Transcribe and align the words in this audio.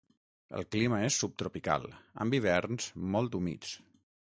El 0.59 0.65
clima 0.75 1.01
és 1.09 1.19
subtropical, 1.25 1.87
amb 2.25 2.39
hiverns 2.41 2.93
molt 3.17 3.41
humits. 3.43 3.81